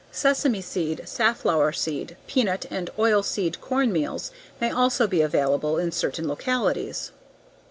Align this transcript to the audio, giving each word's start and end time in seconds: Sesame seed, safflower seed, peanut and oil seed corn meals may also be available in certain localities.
Sesame 0.11 0.61
seed, 0.61 1.03
safflower 1.07 1.71
seed, 1.73 2.17
peanut 2.25 2.65
and 2.71 2.89
oil 2.97 3.21
seed 3.21 3.61
corn 3.61 3.93
meals 3.93 4.31
may 4.59 4.71
also 4.71 5.05
be 5.05 5.21
available 5.21 5.77
in 5.77 5.91
certain 5.91 6.27
localities. 6.27 7.11